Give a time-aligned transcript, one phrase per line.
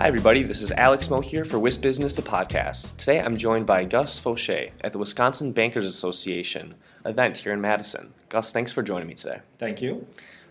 [0.00, 0.42] Hi, everybody.
[0.42, 2.96] This is Alex Moe here for WIS Business, the podcast.
[2.96, 8.14] Today I'm joined by Gus Faucher at the Wisconsin Bankers Association event here in Madison.
[8.30, 9.40] Gus, thanks for joining me today.
[9.58, 10.06] Thank you.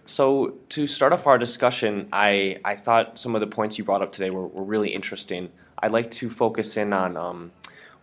[0.05, 4.03] So, to start off our discussion, I, I thought some of the points you brought
[4.03, 5.49] up today were, were really interesting.
[5.79, 7.51] I'd like to focus in on um,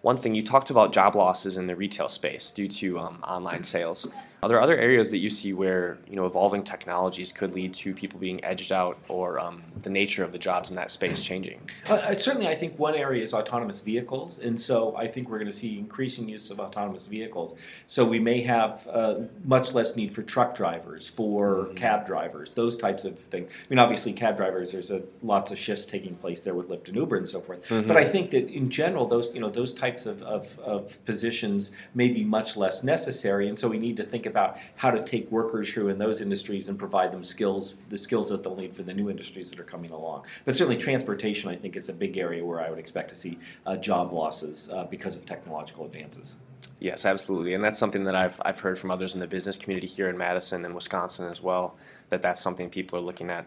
[0.00, 0.34] one thing.
[0.34, 4.08] You talked about job losses in the retail space due to um, online sales.
[4.46, 7.92] Are there other areas that you see where you know evolving technologies could lead to
[7.92, 11.60] people being edged out, or um, the nature of the jobs in that space changing?
[11.88, 15.50] Uh, certainly, I think one area is autonomous vehicles, and so I think we're going
[15.50, 17.56] to see increasing use of autonomous vehicles.
[17.88, 21.74] So we may have uh, much less need for truck drivers, for mm-hmm.
[21.74, 23.50] cab drivers, those types of things.
[23.50, 26.86] I mean, obviously, cab drivers, there's a, lots of shifts taking place there with Lyft
[26.86, 27.66] and Uber and so forth.
[27.68, 27.88] Mm-hmm.
[27.88, 31.72] But I think that in general, those you know those types of, of, of positions
[31.96, 34.35] may be much less necessary, and so we need to think about
[34.76, 38.28] how to take workers who are in those industries and provide them skills, the skills
[38.28, 40.24] that they'll need for the new industries that are coming along.
[40.44, 43.38] But certainly, transportation, I think, is a big area where I would expect to see
[43.66, 46.36] uh, job losses uh, because of technological advances.
[46.78, 49.86] Yes, absolutely, and that's something that I've I've heard from others in the business community
[49.86, 51.76] here in Madison and Wisconsin as well.
[52.10, 53.46] That that's something people are looking at.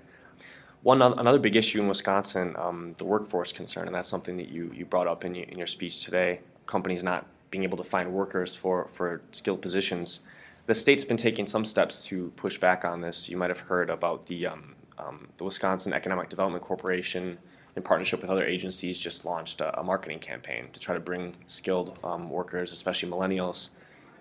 [0.81, 4.71] One another big issue in Wisconsin, um, the workforce concern, and that's something that you,
[4.73, 6.39] you brought up in your, in your speech today.
[6.67, 10.21] Companies not being able to find workers for, for skilled positions
[10.69, 13.27] the state's been taking some steps to push back on this.
[13.27, 17.39] You might have heard about the um, um, the Wisconsin Economic Development Corporation,
[17.75, 21.33] in partnership with other agencies, just launched a, a marketing campaign to try to bring
[21.47, 23.69] skilled um, workers, especially millennials,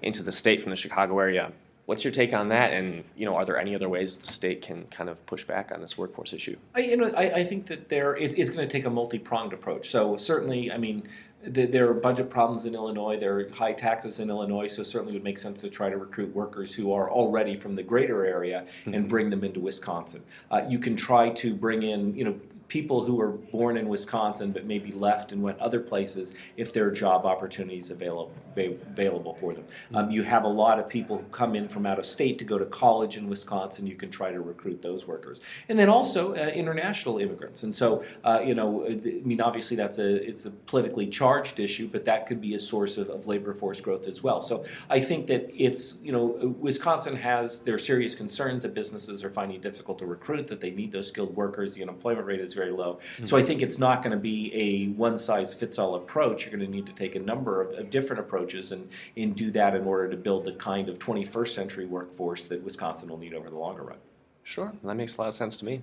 [0.00, 1.52] into the state from the Chicago area.
[1.88, 2.74] What's your take on that?
[2.74, 5.72] And you know, are there any other ways the state can kind of push back
[5.72, 6.54] on this workforce issue?
[6.74, 9.18] I, you know, I, I think that there it's, it's going to take a multi
[9.18, 9.88] pronged approach.
[9.88, 11.08] So certainly, I mean,
[11.42, 13.18] there are budget problems in Illinois.
[13.18, 15.96] There are high taxes in Illinois, so certainly it would make sense to try to
[15.96, 19.08] recruit workers who are already from the greater area and mm-hmm.
[19.08, 20.22] bring them into Wisconsin.
[20.50, 22.38] Uh, you can try to bring in, you know,
[22.68, 26.86] people who were born in Wisconsin but maybe left and went other places if there
[26.86, 29.64] are job opportunities available available for them.
[29.94, 30.12] Um, mm-hmm.
[30.12, 32.58] you have a lot of people who come in from out of state to go
[32.58, 33.86] to college in Wisconsin.
[33.86, 37.62] You can try to recruit those workers, and then also uh, international immigrants.
[37.62, 41.88] And so, uh, you know, I mean, obviously that's a it's a politically charged issue,
[41.88, 44.40] but that could be a source of, of labor force growth as well.
[44.40, 49.30] So I think that it's you know Wisconsin has their serious concerns that businesses are
[49.30, 51.74] finding it difficult to recruit, that they need those skilled workers.
[51.74, 52.94] The unemployment rate is very low.
[52.94, 53.26] Mm-hmm.
[53.26, 56.44] So I think it's not going to be a one size fits all approach.
[56.44, 59.50] You're going to need to take a number of, of, different approaches and, and do
[59.52, 63.32] that in order to build the kind of 21st century workforce that Wisconsin will need
[63.32, 63.98] over the longer run.
[64.42, 65.82] Sure, that makes a lot of sense to me.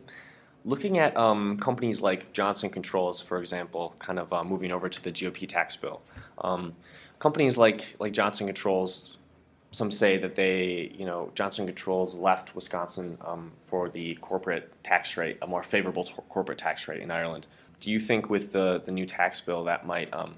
[0.65, 5.03] Looking at um, companies like Johnson Controls, for example, kind of uh, moving over to
[5.03, 6.01] the GOP tax bill,
[6.39, 6.75] um,
[7.19, 9.17] companies like like Johnson Controls
[9.71, 15.17] some say that they, you know, Johnson Controls left Wisconsin um, for the corporate tax
[15.17, 17.47] rate, a more favorable t- corporate tax rate in Ireland.
[17.79, 20.35] Do you think with the, the new tax bill that might um,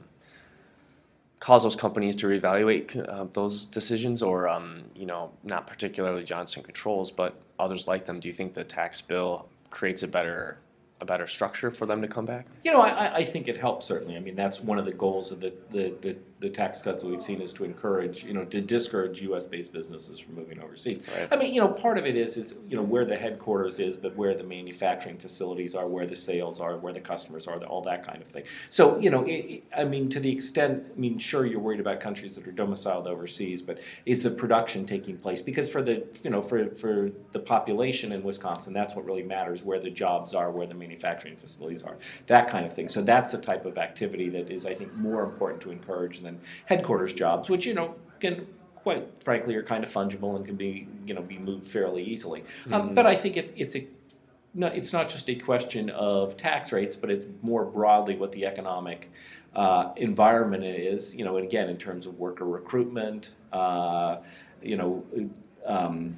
[1.39, 6.63] cause those companies to reevaluate uh, those decisions, or um, you know, not particularly Johnson
[6.63, 8.19] Controls, but others like them?
[8.19, 10.57] Do you think the tax bill creates a better
[10.99, 12.47] a better structure for them to come back?
[12.63, 14.15] You know, I, I think it helps certainly.
[14.15, 17.09] I mean, that's one of the goals of the, the, the, the tax cuts that
[17.09, 21.01] we've seen is to encourage, you know, to discourage U.S.-based businesses from moving overseas.
[21.17, 21.27] Right.
[21.31, 23.97] I mean, you know, part of it is is you know where the headquarters is,
[23.97, 27.81] but where the manufacturing facilities are, where the sales are, where the customers are, all
[27.81, 28.43] that kind of thing.
[28.69, 31.99] So, you know, it, I mean, to the extent, I mean, sure, you're worried about
[31.99, 35.41] countries that are domiciled overseas, but is the production taking place?
[35.41, 39.63] Because for the, you know, for for the population in Wisconsin, that's what really matters:
[39.63, 42.87] where the jobs are, where the manufacturing facilities are, that kind of thing.
[42.89, 46.39] So that's the type of activity that is, I think, more important to encourage than
[46.65, 50.87] headquarters jobs, which you know can quite frankly are kind of fungible and can be
[51.05, 52.41] you know be moved fairly easily.
[52.41, 52.73] Um, mm-hmm.
[52.73, 53.85] Um, but I think it's it's a
[54.53, 58.45] no, it's not just a question of tax rates, but it's more broadly what the
[58.45, 59.11] economic
[59.55, 61.13] uh, environment is.
[61.15, 64.17] You know, and again in terms of worker recruitment, uh,
[64.61, 65.03] you know.
[65.65, 66.17] Um,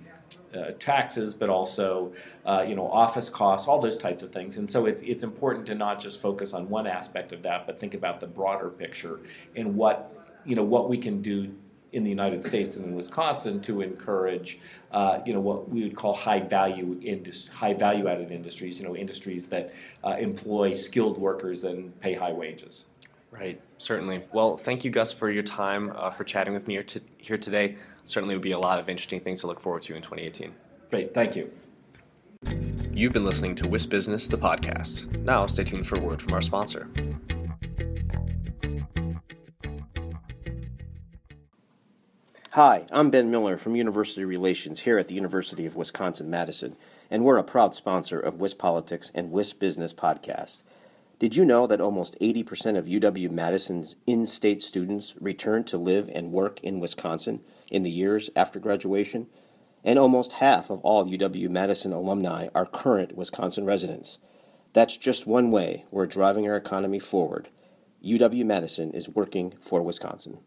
[0.55, 2.11] uh, taxes, but also
[2.45, 4.57] uh, you know office costs, all those types of things.
[4.57, 7.79] And so it's it's important to not just focus on one aspect of that, but
[7.79, 9.19] think about the broader picture
[9.55, 10.11] and what
[10.45, 11.51] you know what we can do
[11.91, 14.59] in the United States and in Wisconsin to encourage,
[14.91, 18.79] uh, you know, what we would call high value indus- high value added industries.
[18.79, 19.73] You know, industries that
[20.03, 22.85] uh, employ skilled workers and pay high wages.
[23.31, 24.23] Right, certainly.
[24.33, 26.85] Well, thank you, Gus, for your time, uh, for chatting with me here,
[27.17, 27.75] here today.
[28.03, 30.53] Certainly will be a lot of interesting things to look forward to in 2018.
[30.89, 31.51] Great, thank you.
[32.91, 35.15] You've been listening to WIS Business, the podcast.
[35.19, 36.89] Now, stay tuned for a word from our sponsor.
[42.53, 46.75] Hi, I'm Ben Miller from University Relations here at the University of Wisconsin Madison,
[47.11, 50.63] and we're a proud sponsor of WIS Politics and WIS Business podcast.
[51.19, 56.09] Did you know that almost 80% of UW Madison's in state students return to live
[56.15, 59.27] and work in Wisconsin in the years after graduation?
[59.83, 64.19] And almost half of all UW Madison alumni are current Wisconsin residents.
[64.71, 67.49] That's just one way we're driving our economy forward.
[68.01, 70.39] UW Madison is working for Wisconsin.